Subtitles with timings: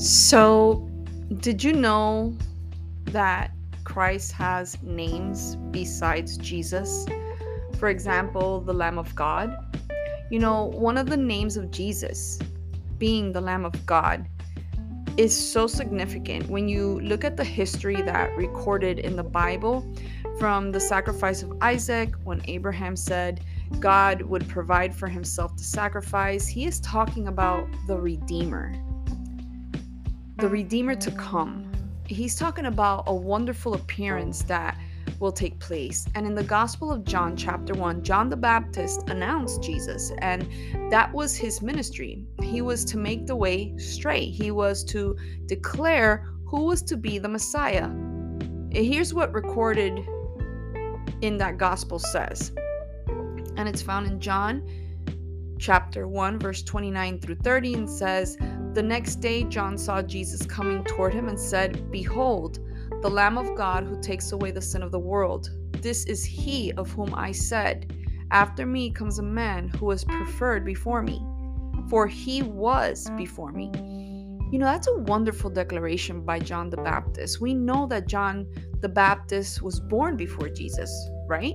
[0.00, 0.88] So,
[1.40, 2.34] did you know
[3.04, 3.50] that
[3.84, 7.04] Christ has names besides Jesus?
[7.78, 9.54] For example, the Lamb of God.
[10.30, 12.38] You know, one of the names of Jesus,
[12.96, 14.26] being the Lamb of God,
[15.18, 19.86] is so significant when you look at the history that recorded in the Bible
[20.38, 23.44] from the sacrifice of Isaac when Abraham said
[23.80, 26.46] God would provide for himself the sacrifice.
[26.46, 28.72] He is talking about the Redeemer,
[30.40, 31.70] the Redeemer to come.
[32.06, 34.78] He's talking about a wonderful appearance that
[35.18, 36.06] will take place.
[36.14, 40.48] And in the Gospel of John, chapter 1, John the Baptist announced Jesus, and
[40.90, 42.24] that was his ministry.
[42.42, 47.18] He was to make the way straight, he was to declare who was to be
[47.18, 47.90] the Messiah.
[48.70, 49.98] Here's what recorded
[51.20, 52.52] in that Gospel says,
[53.58, 54.66] and it's found in John
[55.60, 58.36] chapter 1, verse 29 through 30, and says,
[58.72, 62.58] The next day John saw Jesus coming toward him and said, Behold,
[63.02, 65.50] the Lamb of God who takes away the sin of the world.
[65.82, 67.94] This is he of whom I said,
[68.30, 71.22] After me comes a man who is preferred before me,
[71.88, 73.70] for he was before me.
[74.50, 77.40] You know, that's a wonderful declaration by John the Baptist.
[77.40, 78.46] We know that John
[78.80, 80.90] the Baptist was born before Jesus,
[81.28, 81.54] right?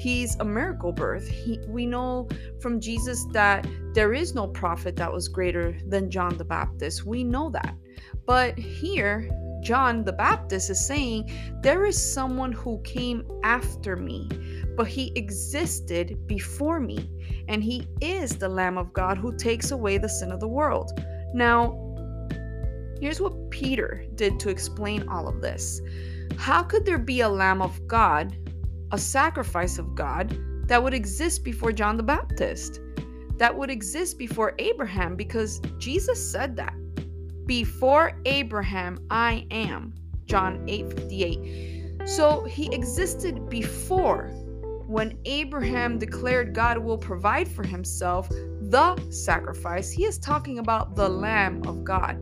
[0.00, 1.28] He's a miracle birth.
[1.28, 2.26] He, we know
[2.62, 7.04] from Jesus that there is no prophet that was greater than John the Baptist.
[7.04, 7.76] We know that.
[8.24, 9.28] But here,
[9.62, 14.26] John the Baptist is saying, There is someone who came after me,
[14.74, 17.10] but he existed before me,
[17.48, 20.98] and he is the Lamb of God who takes away the sin of the world.
[21.34, 21.76] Now,
[23.02, 25.82] here's what Peter did to explain all of this.
[26.38, 28.34] How could there be a Lamb of God
[28.92, 32.80] a sacrifice of God that would exist before John the Baptist,
[33.38, 36.74] that would exist before Abraham, because Jesus said that.
[37.46, 39.94] Before Abraham, I am.
[40.26, 42.08] John 8 58.
[42.08, 44.28] So he existed before
[44.86, 49.90] when Abraham declared God will provide for himself the sacrifice.
[49.90, 52.18] He is talking about the Lamb of God.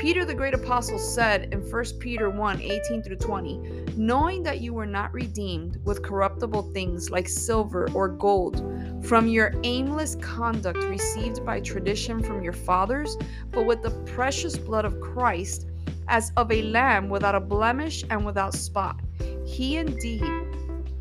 [0.00, 4.72] Peter the great apostle said in 1 Peter 1 18 through 20, knowing that you
[4.72, 8.64] were not redeemed with corruptible things like silver or gold
[9.04, 13.18] from your aimless conduct received by tradition from your fathers,
[13.50, 15.66] but with the precious blood of Christ
[16.08, 18.98] as of a lamb without a blemish and without spot.
[19.44, 20.24] He indeed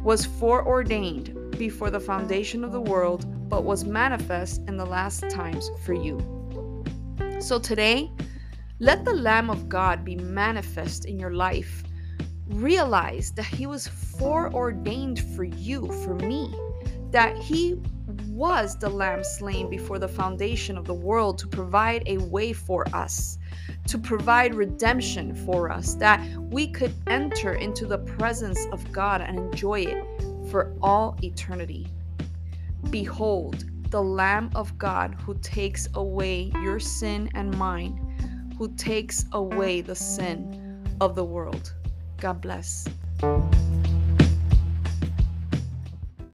[0.02, 5.72] was foreordained before the foundation of the world, but was manifest in the last times
[5.86, 6.20] for you.
[7.40, 8.12] So today,
[8.81, 11.84] let the Lamb of God be manifest in your life.
[12.47, 16.53] Realize that He was foreordained for you, for me,
[17.12, 17.81] that He
[18.29, 22.88] was the Lamb slain before the foundation of the world to provide a way for
[22.95, 23.38] us,
[23.88, 29.38] to provide redemption for us, that we could enter into the presence of God and
[29.38, 30.06] enjoy it
[30.50, 31.85] for all eternity.
[32.91, 38.09] Behold, the Lamb of God who takes away your sin and mine
[38.59, 41.74] who takes away the sin of the world.
[42.18, 42.86] God bless.